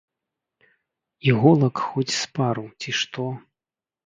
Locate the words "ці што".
2.81-3.29